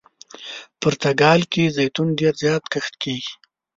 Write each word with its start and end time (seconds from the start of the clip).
پرتګال 0.81 1.41
کې 1.51 1.63
زیتون 1.77 2.07
ډېر 2.19 2.33
زیات 2.43 2.63
کښت 2.73 2.93
کیږي. 3.03 3.31